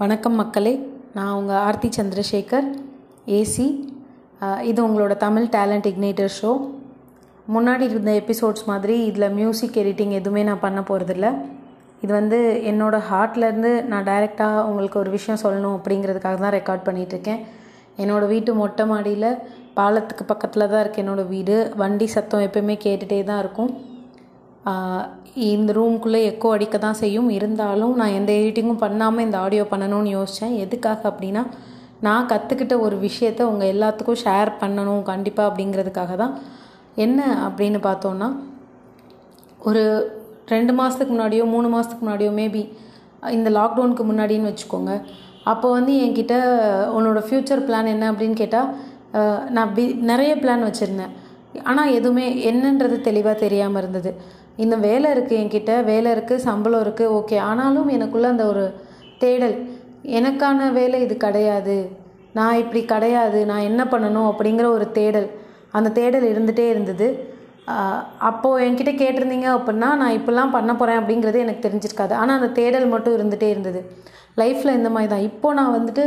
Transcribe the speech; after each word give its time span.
வணக்கம் 0.00 0.38
மக்களே. 0.40 0.72
நான் 1.16 1.32
உங்கள் 1.38 1.58
ஆர்த்தி 1.64 1.88
சந்திரசேகர் 1.96 2.68
ஏசி 3.38 3.66
இது 4.68 4.78
உங்களோட 4.84 5.14
தமிழ் 5.24 5.48
டேலண்ட் 5.56 5.88
இக்னேட்டர் 5.90 6.32
ஷோ 6.36 6.52
முன்னாடி 7.54 7.84
இருந்த 7.90 8.12
எபிசோட்ஸ் 8.20 8.64
மாதிரி 8.70 8.94
இதில் 9.08 9.34
மியூசிக் 9.40 9.76
எடிட்டிங் 9.82 10.14
எதுவுமே 10.20 10.44
நான் 10.48 10.62
பண்ண 10.64 10.82
போகிறதில்ல 10.90 11.28
இது 12.04 12.10
வந்து 12.18 12.38
என்னோடய 12.70 13.06
ஹார்ட்லேருந்து 13.10 13.72
நான் 13.90 14.08
டைரெக்டாக 14.10 14.64
உங்களுக்கு 14.70 15.00
ஒரு 15.02 15.12
விஷயம் 15.16 15.42
சொல்லணும் 15.44 15.76
அப்படிங்கிறதுக்காக 15.78 16.40
தான் 16.44 16.56
ரெக்கார்ட் 16.58 16.86
பண்ணிகிட்ருக்கேன் 16.88 17.42
என்னோடய 18.04 18.32
வீட்டு 18.34 18.54
மொட்டை 18.62 18.86
மாடியில் 18.92 19.30
பாலத்துக்கு 19.78 20.26
பக்கத்தில் 20.32 20.70
தான் 20.70 20.82
இருக்குது 20.84 21.04
என்னோடய 21.04 21.32
வீடு. 21.34 21.58
வண்டி 21.82 22.08
சத்தம் 22.16 22.46
எப்பயுமே 22.48 22.78
கேட்டுகிட்டே 22.86 23.22
தான் 23.32 23.42
இருக்கும். 23.44 23.70
இந்த 25.50 25.70
ரூம்குள்ளே 25.78 26.20
எக்கோ 26.30 26.48
அடிக்க 26.54 26.76
தான் 26.78 26.98
செய்யும். 27.02 27.28
இருந்தாலும் 27.36 27.94
நான் 28.00 28.16
எந்த 28.18 28.30
எடிட்டிங்கும் 28.40 28.82
பண்ணாமல் 28.84 29.24
இந்த 29.26 29.36
ஆடியோ 29.44 29.64
பண்ணணும்னு 29.72 30.10
யோசித்தேன் 30.16 30.56
எதுக்காக 30.64 31.02
அப்படின்னா 31.10 31.42
நான் 32.06 32.28
கற்றுக்கிட்ட 32.32 32.74
ஒரு 32.86 32.96
விஷயத்த 33.06 33.40
உங்கள் 33.50 33.70
எல்லாத்துக்கும் 33.74 34.20
ஷேர் 34.24 34.50
பண்ணணும் 34.60 35.02
கண்டிப்பாக 35.10 35.48
அப்படிங்கிறதுக்காக 35.50 36.12
தான். 36.22 36.34
என்ன 37.04 37.20
அப்படின்னு 37.46 37.80
பார்த்தோன்னா 37.88 38.28
ஒரு 39.70 39.82
ரெண்டு 40.54 40.72
மாதத்துக்கு 40.78 41.14
முன்னாடியோ 41.14 41.44
மூணு 41.54 41.68
மாதத்துக்கு 41.74 42.04
முன்னாடியோ 42.04 42.30
மேபி 42.40 42.62
இந்த 43.38 43.48
லாக்டவுனுக்கு 43.58 44.04
முன்னாடின்னு 44.10 44.50
வச்சுக்கோங்க. 44.50 44.92
அப்போ 45.50 45.66
வந்து 45.76 45.92
என்கிட்ட 46.04 46.34
உன்னோட 46.96 47.20
ஃப்யூச்சர் 47.26 47.64
பிளான் 47.68 47.92
என்ன 47.94 48.04
அப்படின்னு 48.12 48.36
கேட்டால் 48.42 48.70
நான் 49.56 49.72
பி 49.76 49.84
நிறைய 50.10 50.32
பிளான் 50.42 50.66
வச்சுருந்தேன். 50.68 51.14
ஆனால் 51.70 51.94
எதுவுமே 51.98 52.26
என்னன்றது 52.50 52.96
தெளிவாக 53.08 53.36
தெரியாமல் 53.44 53.80
இருந்தது. 53.82 54.10
இந்த 54.64 54.76
வேலை 54.86 55.08
இருக்குது 55.14 55.40
என்கிட்ட 55.42 55.72
வேலை 55.90 56.10
இருக்குது 56.16 56.44
சம்பளம் 56.48 56.82
இருக்குது 56.84 57.12
ஓகே 57.18 57.36
ஆனாலும் 57.48 57.90
எனக்குள்ளே 57.96 58.28
அந்த 58.34 58.44
ஒரு 58.52 58.64
தேடல் 59.22 59.56
எனக்கான 60.18 60.68
வேலை 60.78 60.98
இது 61.06 61.14
கிடையாது 61.26 61.76
நான் 62.38 62.60
இப்படி 62.62 62.80
கிடையாது 62.92 63.38
நான் 63.50 63.68
என்ன 63.70 63.82
பண்ணணும் 63.92 64.28
அப்படிங்கிற 64.30 64.66
ஒரு 64.76 64.86
தேடல். 64.98 65.28
அந்த 65.76 65.88
தேடல் 65.98 66.26
இருந்துகிட்டே 66.32 66.66
இருந்தது. 66.70 67.06
அப்போது 68.28 68.62
என்கிட்ட 68.66 68.92
கேட்டிருந்தீங்க 69.02 69.48
அப்படின்னா 69.56 69.88
நான் 70.00 70.16
இப்படிலாம் 70.18 70.54
பண்ண 70.56 70.72
போகிறேன் 70.74 71.00
அப்படிங்கிறது 71.00 71.44
எனக்கு 71.46 71.64
தெரிஞ்சிருக்காது. 71.66 72.14
ஆனால் 72.20 72.38
அந்த 72.38 72.50
தேடல் 72.60 72.92
மட்டும் 72.94 73.16
இருந்துகிட்டே 73.18 73.48
இருந்தது. 73.54 73.82
லைஃப்பில் 74.40 74.78
இந்த 74.80 74.90
மாதிரி 74.94 75.10
தான். 75.12 75.26
இப்போது 75.30 75.58
நான் 75.58 75.76
வந்துட்டு 75.78 76.04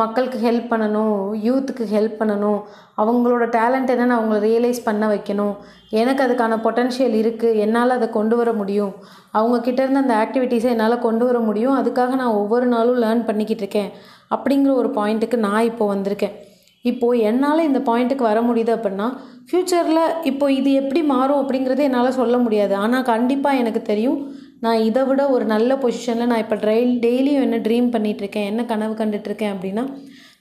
மக்களுக்கு 0.00 0.38
ஹெல்ப் 0.46 0.66
பண்ணணும் 0.72 1.14
யூத்துக்கு 1.46 1.84
ஹெல்ப் 1.94 2.18
பண்ணணும் 2.18 2.58
அவங்களோட 3.02 3.44
டேலண்ட் 3.56 3.92
என்னென்னு 3.92 4.16
அவங்கள 4.16 4.38
ரியலைஸ் 4.48 4.80
பண்ண 4.88 5.04
வைக்கணும் 5.12 5.54
எனக்கு 6.00 6.22
அதுக்கான 6.26 6.58
பொட்டன்ஷியல் 6.66 7.16
இருக்குது 7.22 7.60
என்னால் 7.64 7.96
அதை 7.96 8.08
கொண்டு 8.18 8.34
வர 8.40 8.50
முடியும் 8.60 8.92
அவங்கக்கிட்ட 9.38 9.80
இருந்து 9.84 10.04
அந்த 10.04 10.14
ஆக்டிவிட்டீஸை 10.24 10.70
என்னால் 10.74 11.04
கொண்டு 11.06 11.26
வர 11.28 11.38
முடியும் 11.48 11.78
அதுக்காக 11.80 12.14
நான் 12.22 12.38
ஒவ்வொரு 12.42 12.68
நாளும் 12.74 13.00
லேர்ன் 13.04 13.26
பண்ணிக்கிட்டு 13.30 13.64
இருக்கேன் 13.64 13.90
அப்படிங்கிற 14.36 14.72
ஒரு 14.82 14.90
பாயிண்ட்டுக்கு 14.98 15.38
நான் 15.46 15.68
இப்போது 15.70 15.92
வந்திருக்கேன். 15.94 16.36
இப்போது 16.84 17.20
என்னால் 17.20 17.66
இந்த 17.68 17.80
பாயிண்ட்டுக்கு 17.88 18.24
வர 18.28 18.40
முடியுது 18.40 18.72
அப்படின்னா 18.76 19.08
ஃப்யூச்சரில் 19.48 20.04
இப்போ 20.22 20.46
இது 20.52 20.70
எப்படி 20.72 21.00
மாறும் 21.04 21.40
அப்படிங்கிறது 21.42 21.82
என்னால் 21.82 22.18
சொல்ல 22.20 22.36
முடியாது. 22.38 22.74
ஆனால் 22.74 23.08
கண்டிப்பாக 23.12 23.56
எனக்கு 23.56 23.82
தெரியும் 23.82 24.20
நான் 24.60 24.80
இதை 24.80 25.02
விட 25.04 25.22
ஒரு 25.30 25.44
நல்ல 25.44 25.74
பொசிஷனில் 25.74 26.26
நான் 26.26 26.38
இப்போ 26.38 26.56
ட்ரெயில் 26.56 26.92
டெய்லியும் 27.00 27.42
என்ன 27.42 27.58
ட்ரீம் 27.58 27.88
பண்ணிகிட்ருக்கேன் 27.90 28.44
என்ன 28.44 28.64
கனவு 28.64 28.94
கண்டுட்ருக்கேன் 28.94 29.54
அப்படின்னா 29.54 29.84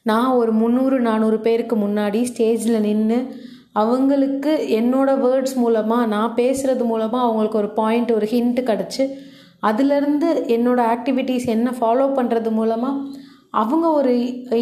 நான் 0.03 0.31
ஒரு 0.31 0.51
முந்நூறு 0.51 0.97
நானூறு 0.99 1.37
பேருக்கு 1.39 1.75
முன்னாடி 1.75 2.21
ஸ்டேஜில் 2.21 2.79
நின்று 2.81 3.19
அவங்களுக்கு 3.73 4.51
என்னோடய 4.69 5.21
வேர்ட்ஸ் 5.21 5.55
மூலமாக 5.55 6.05
நான் 6.05 6.35
பேசுகிறது 6.35 6.85
மூலமாக 6.85 7.25
அவங்களுக்கு 7.25 7.57
ஒரு 7.57 7.69
பாயிண்ட் 7.73 8.11
ஒரு 8.11 8.27
ஹிண்ட்டு 8.31 8.61
கிடச்சி 8.63 9.03
அதுலேருந்து 9.63 10.27
என்னோடய 10.47 10.91
ஆக்டிவிட்டீஸ் 10.95 11.45
என்ன 11.45 11.73
ஃபாலோ 11.79 12.07
பண்ணுறது 12.15 12.51
மூலமாக 12.51 13.01
அவங்க 13.53 13.85
ஒரு 13.99 14.11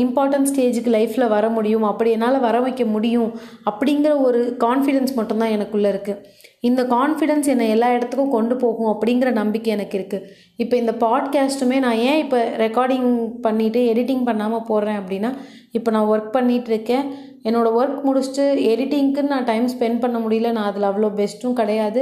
இம்பார்ட்டன்ட் 0.05 0.49
ஸ்டேஜுக்கு 0.52 0.91
லைஃப்பில் 0.95 1.31
வர 1.35 1.45
முடியும் 1.49 1.83
அப்படி 1.83 2.09
என்னால் 2.11 2.45
வர 2.45 2.57
வைக்க 2.59 2.83
முடியும் 2.85 3.31
அப்படிங்கிற 3.71 4.11
ஒரு 4.27 4.41
கான்ஃபிடென்ஸ் 4.66 5.14
மட்டும்தான் 5.15 5.55
எனக்குள்ளே 5.55 5.89
இருக்குது 5.93 6.21
இந்த 6.61 6.81
கான்ஃபிடென்ஸ் 6.93 7.49
என்னை 7.53 7.65
எல்லா 7.70 7.89
இடத்துக்கும் 7.95 8.36
கொண்டு 8.36 8.55
போகும் 8.55 8.92
அப்படிங்கிற 8.93 9.31
நம்பிக்கை 9.31 9.71
எனக்கு 9.73 9.98
இருக்குது 9.99 10.27
இப்போ 10.58 10.75
இந்த 10.77 10.93
பாட்காஸ்ட்டுமே 11.03 11.77
நான் 11.80 12.02
ஏன் 12.09 12.21
இப்போ 12.23 12.39
ரெக்கார்டிங் 12.64 13.09
பண்ணிவிட்டு 13.45 13.81
எடிட்டிங் 13.92 14.23
பண்ணாமல் 14.30 14.65
போடுறேன் 14.70 14.99
அப்படின்னா 15.02 15.31
இப்போ 15.71 15.89
நான் 15.92 16.09
ஒர்க் 16.14 16.31
பண்ணிகிட்டு 16.37 16.71
இருக்கேன். 16.73 17.05
என்னோடய 17.43 17.77
ஒர்க் 17.80 17.99
முடிச்சுட்டு 18.08 18.45
எடிட்டிங்க்குன்னு 18.71 19.33
நான் 19.33 19.49
டைம் 19.52 19.67
ஸ்பெண்ட் 19.73 20.02
பண்ண 20.04 20.17
முடியல. 20.25 20.52
நான் 20.52 20.69
அதில் 20.71 20.89
அவ்வளோ 20.92 21.11
பெஸ்ட்டும் 21.21 21.59
கிடையாது. 21.61 22.02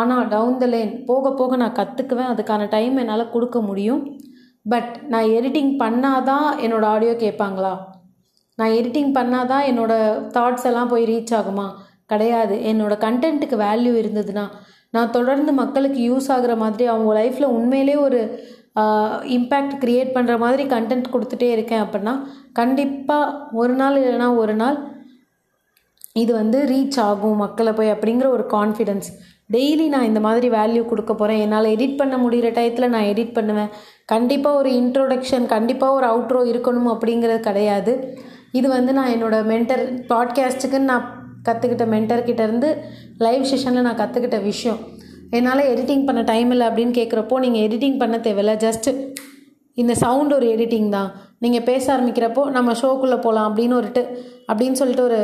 ஆனால் 0.00 0.28
டவுன் 0.34 0.58
த 0.62 0.66
லைன் 0.66 1.04
போக 1.10 1.30
போக 1.40 1.56
நான் 1.56 1.78
கற்றுக்குவேன் 1.80 2.32
அதுக்கான 2.32 2.68
டைம் 2.76 2.96
என்னால் 3.02 3.32
கொடுக்க 3.34 3.58
முடியும். 3.60 4.02
பட் 4.68 4.98
நான் 5.08 5.24
எடிட்டிங் 5.24 5.72
பண்ணாதான் 5.78 6.48
என்னோடய 6.64 6.92
ஆடியோ 6.94 7.12
கேட்பாங்களா? 7.12 7.74
நான் 8.58 8.70
எடிட்டிங் 8.70 9.12
பண்ணாதான் 9.14 9.64
என்னோடய 9.70 10.26
தாட்ஸ் 10.36 10.64
எல்லாம் 10.64 10.88
போய் 10.88 11.04
ரீச் 11.04 11.34
ஆகுமா? 11.34 11.66
கிடையாது. 12.06 12.56
என்னோடய 12.64 13.02
கண்டென்ட்டுக்கு 13.06 13.56
வேல்யூ 13.66 13.92
இருந்ததுன்னா 14.02 14.44
நான் 14.90 15.10
தொடர்ந்து 15.10 15.52
மக்களுக்கு 15.52 16.00
யூஸ் 16.10 16.28
ஆகுற 16.28 16.56
மாதிரி 16.56 16.86
அவங்க 16.86 17.10
லைஃப்பில் 17.20 17.54
உண்மையிலே 17.56 17.96
ஒரு 17.96 18.20
இம்பேக்ட் 19.36 19.74
க்ரியேட் 19.80 20.14
பண்ணுற 20.14 20.38
மாதிரி 20.38 20.64
கண்டென்ட் 20.64 21.12
கொடுத்துட்டே 21.12 21.48
இருக்கேன் 21.50 21.82
அப்படின்னா 21.82 22.14
கண்டிப்பாக 22.52 23.34
ஒரு 23.52 23.74
நாள் 23.74 23.96
இல்லைனா 23.98 24.36
ஒரு 24.36 24.54
நாள் 24.54 24.78
இது 26.12 26.32
வந்து 26.32 26.58
ரீச் 26.64 27.00
ஆகும் 27.00 27.36
மக்களை 27.36 27.72
போய் 27.72 27.92
அப்படிங்கிற 27.92 28.26
ஒரு 28.26 28.44
கான்ஃபிடென்ஸ் 28.50 29.08
டெய்லி 29.54 29.86
நான் 29.94 30.08
இந்த 30.08 30.20
மாதிரி 30.26 30.48
வேல்யூ 30.56 30.82
கொடுக்க 30.88 31.12
போகிறேன் 31.14 31.42
என்னால் 31.44 31.70
எடிட் 31.74 31.98
பண்ண 32.00 32.14
முடிகிற 32.22 32.48
டயத்தில் 32.56 32.92
நான் 32.94 33.08
எடிட் 33.12 33.36
பண்ணுவேன். 33.36 33.70
கண்டிப்பாக 34.12 34.58
ஒரு 34.60 34.70
இன்ட்ரோடக்ஷன் 34.80 35.46
கண்டிப்பாக 35.54 35.96
ஒரு 35.98 36.06
அவுட்ரோ 36.10 36.40
இருக்கணும் 36.52 36.90
அப்படிங்கிறது 36.94 37.40
கிடையாது. 37.48 37.92
இது 38.58 38.66
வந்து 38.76 38.92
நான் 38.98 39.12
என்னோடய 39.14 39.48
மென்டர் 39.52 39.82
பாட்காஸ்ட்டுக்குன்னு 40.10 40.90
நான் 40.92 41.06
கற்றுக்கிட்ட 41.46 41.84
மென்டர்கிட்டேருந்து 41.94 42.68
லைவ் 43.24 43.44
செஷனில் 43.50 43.86
நான் 43.88 44.00
கற்றுக்கிட்ட 44.02 44.38
விஷயம். 44.50 44.80
என்னால் 45.38 45.68
எடிட்டிங் 45.72 46.04
பண்ண 46.08 46.20
டைம் 46.32 46.50
இல்லை 46.54 46.66
அப்படின்னு 46.68 46.94
கேட்குறப்போ 46.98 47.38
நீங்கள் 47.44 47.64
எடிட்டிங் 47.66 47.98
பண்ண 48.02 48.16
தேவையில்ல. 48.26 48.54
ஜஸ்ட்டு 48.66 48.92
இந்த 49.82 49.94
சவுண்ட் 50.04 50.32
ஒரு 50.38 50.46
எடிட்டிங் 50.54 50.90
தான். 50.96 51.10
நீங்கள் 51.44 51.66
பேச 51.70 51.84
ஆரம்பிக்கிறப்போ 51.94 52.44
நம்ம 52.56 52.72
ஷோக்குள்ளே 52.82 53.18
போகலாம் 53.26 53.48
அப்படின்னு 53.48 53.76
ஒருட்டு 53.80 54.02
அப்படின்னு 54.50 54.78
சொல்லிட்டு 54.80 55.04
ஒரு 55.08 55.18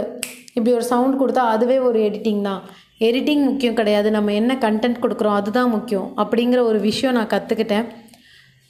இப்படி 0.56 0.72
ஒரு 0.78 0.86
சவுண்ட் 0.90 1.20
கொடுத்தா 1.20 1.44
அதுவே 1.54 1.76
ஒரு 1.88 1.98
எடிட்டிங் 2.08 2.42
தான். 2.48 2.60
எடிட்டிங் 3.00 3.44
முக்கியம் 3.48 3.78
கிடையாது. 3.80 4.08
நம்ம 4.16 4.32
என்ன 4.40 4.52
கண்டென்ட் 4.64 5.02
கொடுக்குறோம் 5.04 5.38
அதுதான் 5.40 5.72
முக்கியம். 5.76 6.08
அப்படிங்கிற 6.22 6.60
ஒரு 6.70 6.80
விஷயம் 6.88 7.16
நான் 7.18 7.32
கற்றுக்கிட்டேன் 7.34 7.86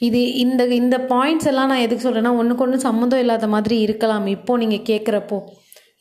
இது 0.06 0.20
இந்த 0.44 0.62
இந்த 0.78 0.96
பாயிண்ட்ஸ் 1.10 1.48
எல்லாம் 1.50 1.70
நான் 1.72 1.84
எதுக்கு 1.86 2.06
சொல்கிறேன்னா 2.06 2.32
ஒன்றுக்கு 2.40 2.64
ஒன்று 2.64 2.78
சம்மந்தம் 2.86 3.22
இல்லாத 3.24 3.46
மாதிரி 3.54 3.76
இருக்கலாம். 3.86 4.26
இப்போது 4.36 4.60
நீங்கள் 4.62 4.86
கேட்குறப்போ 4.90 5.38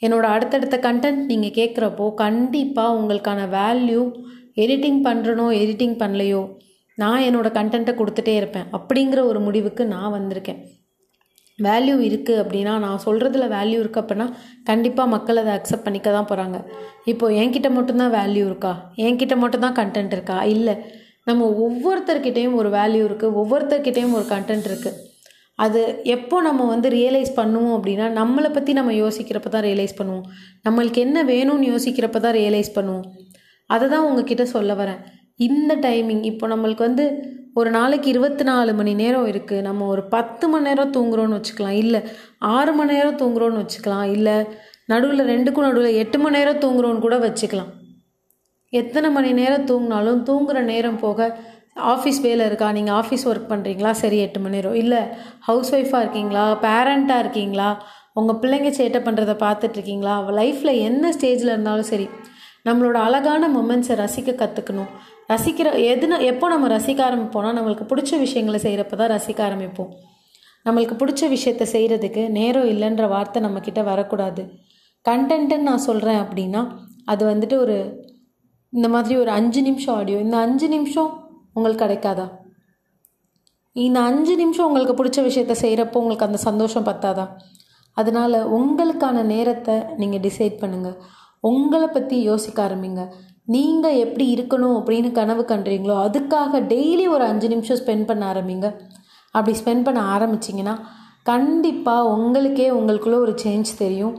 என்னோடய 0.06 0.36
அடுத்தடுத்த 0.36 0.78
கண்டென்ட் 0.86 1.22
நீங்கள் 1.32 1.56
கேட்குறப்போ 1.60 2.06
கண்டிப்பாக 2.24 2.98
உங்களுக்கான 3.00 3.46
வேல்யூ 3.58 4.02
எடிட்டிங் 4.64 5.00
பண்ணுறனோ 5.08 5.46
எடிட்டிங் 5.62 5.98
பண்ணலையோ 6.02 6.42
நான் 6.98 7.26
என்னோடய 7.28 7.58
கண்டென்ட்டை 7.60 7.94
கொடுத்துட்டே 8.00 8.34
இருப்பேன். 8.40 8.68
அப்படிங்கிற 8.78 9.20
ஒரு 9.30 9.40
முடிவுக்கு 9.46 9.86
நான் 9.94 10.16
வந்திருக்கேன். 10.18 10.60
வேல்யூ 11.60 11.96
இருக்குது 12.10 12.42
அப்படின்னா 12.44 12.74
நான் 12.86 13.04
சொல்கிறதுல 13.06 13.48
வேல்யூ 13.56 13.80
இருக்குது 13.84 14.04
அப்படின்னா 14.04 14.28
கண்டிப்பாக 14.70 15.14
மக்கள் 15.16 15.42
அதை 15.42 15.54
அக்செப்ட் 15.58 15.86
பண்ணிக்க 15.88 16.12
தான் 16.18 16.30
போகிறாங்க 16.32 16.60
இப்போது 17.12 17.38
என்கிட்ட 17.42 17.70
மட்டும்தான் 17.78 18.14
வேல்யூ 18.20 18.44
இருக்கா? 18.50 18.74
என்கிட்ட 19.06 19.36
மட்டும்தான் 19.44 19.78
கண்டென்ட் 19.80 20.14
இருக்கா? 20.18 20.38
இல்லை. 20.56 20.76
நம்ம 21.30 21.48
ஒவ்வொருத்தர்கிட்டையும் 21.66 22.56
ஒரு 22.62 22.70
வேல்யூ 22.80 23.04
இருக்குது 23.10 23.36
ஒவ்வொருத்தர்கிட்டையும் 23.42 24.16
ஒரு 24.20 24.26
கண்டென்ட் 24.32 24.68
இருக்குது 24.70 25.00
அது 25.64 25.82
எப்போ 26.16 26.36
நம்ம 26.42 26.62
வந்து 26.72 26.88
ரியலைஸ் 26.90 27.32
பண்ணுவோம் 27.40 27.76
அப்படின்னா 27.78 28.06
நம்மளை 28.20 28.50
பற்றி 28.54 28.72
நம்ம 28.80 28.94
யோசிக்கிறப்ப 28.94 29.50
தான் 29.56 29.66
ரியலைஸ் 29.68 30.00
பண்ணுவோம். 30.00 30.26
நம்மளுக்கு 30.68 31.00
என்ன 31.08 31.18
வேணும்னு 31.24 31.70
யோசிக்கிறப்ப 31.74 32.20
தான் 32.26 32.36
ரியலைஸ் 32.40 32.72
பண்ணுவோம். 32.78 33.06
அதை 33.70 33.86
தான் 33.90 34.06
உங்ககிட்ட 34.08 34.44
சொல்ல 34.56 34.74
வரேன். 34.74 35.02
இந்த 35.48 35.76
டைமிங் 35.86 36.24
இப்போ 36.32 36.48
நம்மளுக்கு 36.48 36.84
வந்து 36.90 37.06
ஒரு 37.60 37.70
நாளைக்கு 37.78 38.08
இருபத்தி 38.12 38.44
நாலு 38.50 38.72
மணி 38.78 38.94
நேரம் 39.02 39.28
இருக்குது 39.32 39.66
நம்ம 39.68 39.88
ஒரு 39.94 40.04
பத்து 40.14 40.46
மணி 40.52 40.68
நேரம் 40.68 40.94
தூங்குறோன்னு 40.96 41.38
வச்சுக்கலாம். 41.38 41.78
இல்லை 41.84 42.00
ஆறு 42.56 42.72
மணி 42.78 42.94
நேரம் 42.98 43.20
தூங்குறோன்னு 43.22 43.62
வச்சுக்கலாம். 43.64 44.08
இல்லை 44.16 44.36
நடுவில் 44.92 45.30
ரெண்டுக்கும் 45.34 45.68
நடுவில் 45.68 46.00
எட்டு 46.04 46.18
மணி 46.24 46.38
நேரம் 46.40 46.62
தூங்குறோன்னு 46.64 47.04
கூட 47.06 47.18
வச்சுக்கலாம். 47.26 47.72
எத்தனை 48.74 49.10
மணி 49.18 49.32
நேரம் 49.42 49.68
தூங்கினாலும் 49.72 50.24
தூங்குகிற 50.30 50.62
நேரம் 50.74 51.00
போக 51.06 51.30
ஆஃபீஸ் 51.94 52.20
வேலை 52.28 52.44
இருக்கா? 52.50 52.68
நீங்கள் 52.78 52.98
ஆஃபீஸ் 53.02 53.28
ஒர்க் 53.30 53.52
பண்ணுறீங்களா 53.54 53.92
சரி 54.04 54.18
எட்டு 54.26 54.40
மணி 54.44 54.58
நேரம். 54.58 54.80
இல்லை 54.84 55.02
ஹவுஸ் 55.50 55.72
ஒய்ஃபாக 55.78 56.04
இருக்கீங்களா? 56.04 56.46
பேரண்ட்டாக 56.68 57.24
இருக்கீங்களா? 57.26 57.70
உங்கள் 58.20 58.40
பிள்ளைங்க 58.42 58.72
சேட்டை 58.80 59.00
பண்ணுறதை 59.06 59.36
பார்த்துட்ருக்கீங்களா 59.46 60.16
லைஃப்பில் 60.42 60.80
என்ன 60.88 61.14
ஸ்டேஜில் 61.18 61.54
இருந்தாலும் 61.54 61.92
சரி 61.94 62.06
நம்மளோட 62.68 62.98
அழகான 63.08 63.48
மொமெண்ட்ஸை 63.56 63.96
ரசிக்க 64.02 64.32
கற்றுக்கணும் 64.42 64.92
ரசிக்கிற 65.34 65.68
எதுனா 65.92 66.18
எப்போ 66.32 66.46
நம்ம 66.54 66.70
ரசிக்க 66.76 67.02
ஆரம்பிப்போம்னா 67.10 67.52
நம்மளுக்கு 67.58 67.86
பிடிச்ச 67.92 68.20
விஷயங்களை 68.26 68.60
செய்கிறப்ப 68.66 68.98
தான் 69.02 69.14
ரசிக்க 69.16 69.40
ஆரம்பிப்போம். 69.48 69.92
நம்மளுக்கு 70.66 70.96
பிடிச்ச 71.02 71.24
விஷயத்த 71.36 71.64
செய்கிறதுக்கு 71.76 72.22
நேரம் 72.38 72.68
இல்லைன்ற 72.74 73.06
வார்த்தை 73.14 73.40
நம்மக்கிட்ட 73.46 73.82
வரக்கூடாது. 73.92 74.44
கண்டென்ட்டுன்னு 75.06 75.70
நான் 75.70 75.86
சொல்கிறேன் 75.88 76.22
அப்படின்னா 76.24 76.62
அது 77.14 77.24
வந்துட்டு 77.32 77.56
ஒரு 77.64 77.78
இந்த 78.74 78.88
மாதிரி 78.94 79.16
ஒரு 79.24 79.32
அஞ்சு 79.40 79.62
நிமிஷம் 79.68 79.96
ஆடியோ 80.00 80.20
இந்த 80.26 80.38
அஞ்சு 80.46 80.68
நிமிஷம் 80.76 81.10
உங்களுக்கு 81.56 81.84
கிடைக்காதா? 81.84 82.26
இந்த 83.76 84.00
அஞ்சு 84.10 84.34
நிமிஷம் 84.42 84.68
உங்களுக்கு 84.70 84.96
பிடிச்ச 85.00 85.20
விஷயத்த 85.28 85.56
செய்கிறப்போ 85.64 86.00
உங்களுக்கு 86.02 86.28
அந்த 86.30 86.40
சந்தோஷம் 86.48 86.88
பத்தாதா? 86.90 87.26
அதனால் 87.98 88.38
உங்களுக்கான 88.58 89.24
நேரத்தை 89.34 89.76
நீங்கள் 90.02 90.24
டிசைட் 90.28 90.56
பண்ணுங்கள் 90.64 90.98
உங்களை 91.50 91.88
பற்றி 91.96 92.18
யோசிக்க 92.30 92.60
ஆரம்பிங்க. 92.68 93.02
நீங்கள் 93.48 93.96
எப்படி 93.96 94.26
இருக்கணும் 94.36 94.76
அப்படின்னு 94.80 95.12
கனவு 95.12 95.44
கண்டுறீங்களோ 95.48 95.96
அதுக்காக 96.06 96.62
டெய்லி 96.74 97.10
ஒரு 97.10 97.24
அஞ்சு 97.24 97.48
நிமிஷம் 97.48 97.78
ஸ்பெண்ட் 97.78 98.06
பண்ண 98.06 98.34
ஆரம்பிங்க. 98.34 98.68
அப்படி 99.32 99.58
ஸ்பெண்ட் 99.60 99.84
பண்ண 99.84 100.02
ஆரம்பிச்சிங்கன்னா 100.16 100.76
கண்டிப்பாக 101.24 102.10
உங்களுக்கே 102.16 102.70
உங்களுக்குள்ளே 102.72 103.20
ஒரு 103.26 103.36
சேஞ்ச் 103.44 103.72
தெரியும். 103.78 104.16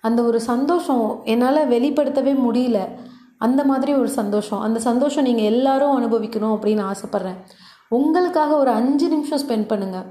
அந்த 0.00 0.22
ஒரு 0.22 0.40
சந்தோஷம் 0.40 1.20
என்னால் 1.24 1.68
வெளிப்படுத்தவே 1.74 2.34
முடியல. 2.46 2.80
அந்த 3.38 3.64
மாதிரி 3.64 3.94
ஒரு 3.94 4.08
சந்தோஷம். 4.08 4.60
அந்த 4.60 4.78
சந்தோஷம் 4.80 5.24
நீங்கள் 5.24 5.44
எல்லாரும் 5.44 5.96
அனுபவிக்கணும் 5.98 6.54
அப்படின்னு 6.56 6.84
ஆசைப்பட்றேன். 6.90 7.38
உங்களுக்காக 7.88 8.56
ஒரு 8.56 8.70
அஞ்சு 8.70 9.08
நிமிஷம் 9.08 9.42
ஸ்பெண்ட் 9.44 9.70
பண்ணுங்கள் 9.72 10.08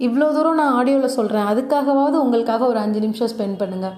இவ்வளோ 0.00 0.32
தூரம் 0.32 0.54
நான் 0.54 0.74
ஆடியோவில் 0.78 1.16
சொல்கிறேன் 1.18 1.46
அதுக்காகவாவது 1.52 2.16
உங்களுக்காக 2.24 2.66
ஒரு 2.66 2.78
அஞ்சு 2.78 3.00
நிமிஷம் 3.00 3.30
ஸ்பெண்ட் 3.36 3.58
பண்ணுங்கள் 3.62 3.96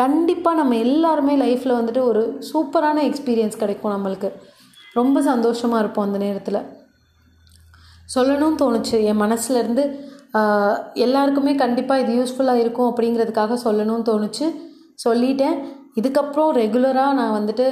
கண்டிப்பாக 0.00 0.58
நம்ம 0.60 0.76
எல்லாருமே 0.84 1.34
லைஃப்பில் 1.42 1.78
வந்துட்டு 1.78 2.02
ஒரு 2.10 2.22
சூப்பரான 2.50 2.98
எக்ஸ்பீரியன்ஸ் 3.08 3.60
கிடைக்கும் 3.62 3.94
நம்மளுக்கு. 3.94 4.28
ரொம்ப 4.98 5.22
சந்தோஷமாக 5.28 5.82
இருப்போம் 5.82 6.06
அந்த 6.06 6.18
நேரத்தில். 6.24 6.60
சொல்லணும்னு 8.14 8.60
தோணுச்சு. 8.62 8.96
என் 9.10 9.22
மனசுலேருந்து 9.24 9.84
எல்லாருக்குமே 11.04 11.52
கண்டிப்பாக 11.62 12.02
இது 12.02 12.12
யூஸ்ஃபுல்லாக 12.18 12.62
இருக்கும் 12.62 12.90
அப்படிங்கிறதுக்காக 12.90 13.58
சொல்லணும்னு 13.64 14.08
தோணுச்சு. 14.10 14.46
சொல்லிட்டேன். 15.04 15.58
இதுக்கப்புறம் 16.00 16.52
ரெகுலராக 16.60 17.16
நான் 17.18 17.36
வந்துட்டு 17.38 17.66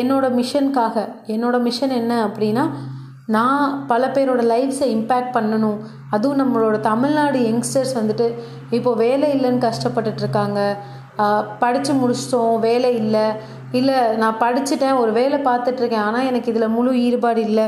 என்னோடய 0.00 0.36
மிஷனுக்காக 0.38 0.96
என்னோடய 1.34 1.64
மிஷன் 1.66 1.94
என்ன 2.00 2.12
அப்படின்னா 2.26 2.64
நான் 3.36 3.72
பல 3.90 4.02
பேரோட 4.16 4.42
லைஃப்ஸை 4.52 4.86
இம்பேக்ட் 4.96 5.34
பண்ணணும். 5.36 5.78
அதுவும் 6.14 6.40
நம்மளோட 6.40 6.76
தமிழ்நாடு 6.90 7.38
யங்ஸ்டர்ஸ் 7.48 7.94
வந்துட்டு 7.98 8.26
இப்போது 8.76 9.00
வேலை 9.04 9.28
இல்லைன்னு 9.36 9.64
கஷ்டப்பட்டுட்ருக்காங்க 9.66 10.60
படித்து 11.62 11.92
முடிச்சிட்டோம் 12.00 12.52
வேலை 12.66 12.90
இல்லை. 13.02 13.26
இல்லை 13.78 13.96
நான் 14.22 14.40
படிச்சுட்டேன் 14.42 15.00
ஒரு 15.02 15.12
வேலை 15.18 15.38
பார்த்துட்ருக்கேன் 15.48 16.04
ஆனால் 16.08 16.28
எனக்கு 16.30 16.50
இதில் 16.52 16.74
முழு 16.76 16.92
ஈடுபாடு 17.06 17.40
இல்லை. 17.48 17.66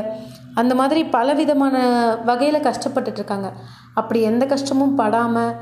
அந்த 0.61 0.73
மாதிரி 0.79 1.01
பல 1.17 1.33
விதமான 1.39 1.75
வகையில் 2.29 2.65
கஷ்டப்பட்டுட்ருக்காங்க. 2.69 3.49
அப்படி 3.99 4.21
எந்த 4.31 4.45
கஷ்டமும் 4.53 4.95
படாமல் 5.01 5.53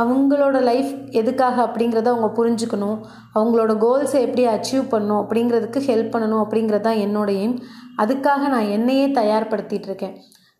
அவங்களோட 0.00 0.56
லைஃப் 0.68 0.92
எதுக்காக 1.20 1.56
அப்படிங்கிறத 1.66 2.10
அவங்க 2.12 2.28
புரிஞ்சுக்கணும். 2.38 2.98
அவங்களோட 3.36 3.72
கோல்ஸை 3.84 4.20
எப்படி 4.26 4.44
அச்சீவ் 4.52 4.84
பண்ணணும் 4.92 5.20
அப்படிங்கிறதுக்கு 5.22 5.80
ஹெல்ப் 5.88 6.12
பண்ணணும் 6.14 6.42
அப்படிங்கிறது 6.44 6.86
தான் 6.86 7.02
என்னோட 7.06 7.30
எய்ம் 7.40 7.56
அதுக்காக 8.02 8.42
நான் 8.54 8.72
என்னையே 8.76 9.06
தயார்படுத்திகிட்டு 9.18 9.90
இருக்கேன் 9.90 10.14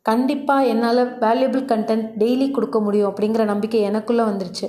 கண்டிப்பாக 0.07 0.69
என்னால் 0.73 1.03
வேல்யூபிள் 1.25 1.65
கண்டென்ட் 1.73 2.07
டெய்லி 2.23 2.47
கொடுக்க 2.51 2.79
முடியும் 2.87 3.11
அப்படிங்கிற 3.11 3.45
நம்பிக்கை 3.53 3.81
எனக்குள்ளே 3.91 4.25
வந்துருச்சு. 4.31 4.69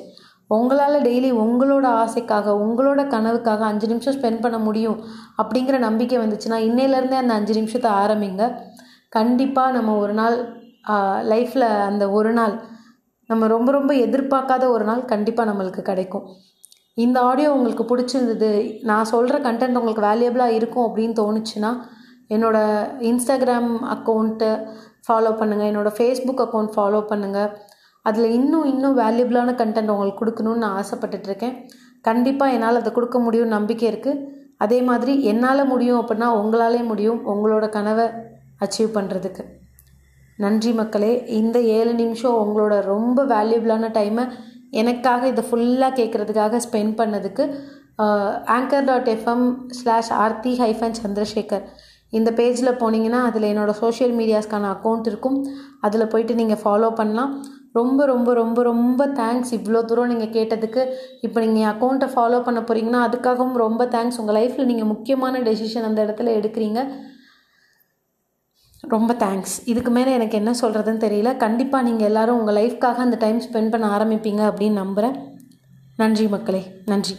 உங்களால் 0.50 1.06
டெய்லி 1.08 1.30
உங்களோட 1.44 1.86
ஆசைக்காக 2.04 2.54
உங்களோட 2.66 3.02
கனவுக்காக 3.14 3.64
அஞ்சு 3.72 3.88
நிமிஷம் 3.92 4.16
ஸ்பெண்ட் 4.18 4.44
பண்ண 4.44 4.58
முடியும் 4.68 4.98
அப்படிங்கிற 5.42 5.78
நம்பிக்கை 5.88 6.18
வந்துச்சுன்னா 6.24 6.58
இன்னையிலேருந்தே 6.70 7.20
அந்த 7.22 7.34
அஞ்சு 7.40 7.54
நிமிஷத்தை 7.60 7.92
ஆரம்பிங்க. 8.04 8.44
கண்டிப்பாக 9.10 9.76
நம்ம 9.78 9.96
ஒரு 10.04 10.14
நாள் 10.22 10.38
லைஃப்பில் 11.32 11.68
அந்த 11.90 12.04
ஒரு 12.18 12.32
நாள் 12.40 12.54
நம்ம 13.30 13.48
ரொம்ப 13.56 13.70
ரொம்ப 13.72 13.92
எதிர்பார்க்காத 14.06 14.64
ஒரு 14.76 14.86
நாள் 14.90 15.04
கண்டிப்பாக 15.12 15.50
நம்மளுக்கு 15.52 15.82
கிடைக்கும். 15.90 16.26
இந்த 16.98 17.18
ஆடியோ 17.30 17.50
உங்களுக்கு 17.58 17.84
பிடிச்சிருந்தது 17.92 18.50
நான் 18.90 19.12
சொல்கிற 19.14 19.36
கண்டென்ட் 19.48 19.80
உங்களுக்கு 19.80 20.08
வேல்யூபிளாக 20.10 20.58
இருக்கும் 20.58 20.88
அப்படின்னு 20.88 21.16
தோணுச்சுன்னா 21.22 21.72
என்னோடய 22.30 22.88
இன்ஸ்டாகிராம் 23.12 23.72
அக்கௌண்ட்டு 23.96 24.50
ஃபாலோ 25.08 25.32
பண்ணுங்கள் 25.40 25.70
என்னோடய 25.72 25.98
ஃபேஸ்புக் 25.98 26.44
அக்கௌண்ட் 26.46 26.74
ஃபாலோ 26.76 27.00
பண்ணுங்கள் 27.10 27.50
அதில் 28.06 28.36
இன்னும் 28.40 28.68
இன்னும் 28.74 28.98
வேல்யூபிளான 29.02 29.56
கண்டென்ட் 29.62 29.94
உங்களுக்கு 29.94 30.22
கொடுக்கணுன்னு 30.22 30.64
நான் 30.64 30.78
ஆசைப்பட்டுட்ருக்கேன் 30.82 31.56
கண்டிப்பாக 32.08 32.56
என்னால் 32.56 32.80
அதை 32.82 32.92
கொடுக்க 32.96 33.18
முடியும்னு 33.26 33.56
நம்பிக்கை 33.58 33.88
இருக்குது 33.92 34.22
அதே 34.64 34.80
மாதிரி 34.90 35.14
என்னால் 35.32 35.70
முடியும் 35.74 36.00
அப்படின்னா 36.02 36.30
உங்களாலே 36.40 36.82
முடியும் 36.92 37.22
உங்களோட 37.34 37.66
கனவை 37.78 38.08
அச்சீவ் 38.66 38.96
பண்ணுறதுக்கு 38.98 39.44
நன்றி 40.44 40.72
மக்களே. 40.80 41.12
இந்த 41.40 41.58
ஏழு 41.78 41.92
நிமிஷம் 42.02 42.38
உங்களோட 42.44 42.76
ரொம்ப 42.92 43.26
வேல்யூபிளான 43.34 43.90
டைமை 43.98 44.24
எனக்காக 44.82 45.28
இதை 45.32 45.44
ஃபுல்லாக 45.50 45.98
கேட்குறதுக்காக 46.00 46.60
ஸ்பெண்ட் 46.66 46.94
பண்ணதுக்கு 47.00 47.44
Anchor 48.58 48.88
dot 48.90 49.10
FM 49.16 49.44
slash 49.80 50.12
Aarthi 50.24 50.54
hyphen 50.62 50.98
Chandrasekar 51.02 51.66
இந்த 52.18 52.30
பேஜில் 52.40 52.80
போனீங்கன்னா 52.82 53.20
அதில் 53.28 53.50
என்னோடய 53.52 53.80
சோஷியல் 53.84 54.16
மீடியாஸ்க்கான 54.20 54.72
அக்கௌண்ட் 54.76 55.08
இருக்கும். 55.12 55.38
அதில் 55.86 56.12
போயிட்டு 56.14 56.34
நீங்கள் 56.40 56.62
ஃபாலோ 56.64 56.90
பண்ணலாம். 57.00 57.32
ரொம்ப 57.76 58.06
ரொம்ப 58.06 58.34
ரொம்ப 58.34 58.64
ரொம்ப 58.64 59.08
தேங்க்ஸ் 59.20 59.52
இவ்வளோ 59.58 59.80
தூரம் 59.90 60.12
நீங்கள் 60.12 60.34
கேட்டதுக்கு 60.36 60.82
இப்போ 61.26 61.40
நீங்கள் 61.46 61.70
அக்கௌண்ட்டை 61.72 62.08
ஃபாலோ 62.14 62.40
பண்ண 62.48 62.60
போகிறீங்கன்னா 62.62 63.02
அதுக்காகவும் 63.08 63.58
ரொம்ப 63.64 63.86
தேங்க்ஸ் 63.96 64.20
உங்கள் 64.24 64.38
லைஃப்பில் 64.40 64.70
நீங்கள் 64.72 64.92
முக்கியமான 64.94 65.42
டெசிஷன் 65.48 65.88
அந்த 65.90 66.00
இடத்துல 66.06 66.36
எடுக்கிறீங்க. 66.40 66.82
ரொம்ப 68.94 69.12
தேங்க்ஸ் 69.26 69.56
இதுக்கு 69.72 69.92
மேலே 69.98 70.14
எனக்கு 70.20 70.40
என்ன 70.42 70.54
சொல்கிறதுன்னு 70.62 71.04
தெரியல. 71.08 71.32
கண்டிப்பாக 71.44 71.88
நீங்கள் 71.90 72.10
எல்லோரும் 72.10 72.40
உங்கள் 72.40 72.58
லைஃப்காக 72.62 73.06
அந்த 73.08 73.20
டைம் 73.26 73.44
ஸ்பெண்ட் 73.48 73.74
பண்ண 73.76 73.86
ஆரம்பிப்பீங்க 73.98 74.42
அப்படின்னு 74.50 74.82
நம்புகிறேன் 74.84 75.16
நன்றி 76.02 76.28
மக்களே. 76.28 76.64
நன்றி. 76.86 77.16